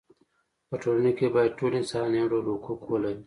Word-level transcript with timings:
په 0.69 0.75
ټولنه 0.83 1.11
کې 1.17 1.27
باید 1.35 1.57
ټول 1.59 1.71
انسانان 1.79 2.13
یو 2.19 2.31
ډول 2.31 2.45
حقوق 2.53 2.81
ولري. 2.87 3.19